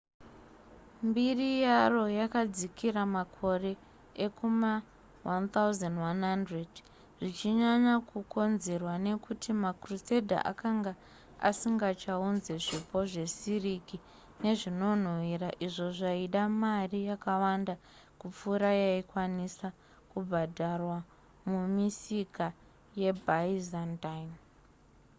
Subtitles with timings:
[1.07, 3.71] mbiri yaro yakadzikira makore
[4.25, 6.53] ekuma1100
[7.21, 10.93] zvichinyanya kukonzerwa nekuti macrusader akanga
[11.49, 13.97] asingachaunze zvipo zvesiriki
[14.43, 17.73] nezvinonhuwira izvo zvaida mari yakawanda
[18.19, 19.67] kupfuura yaikwanisa
[20.11, 20.97] kubhadharwa
[21.49, 22.45] mumisika
[22.99, 24.37] yebyzantine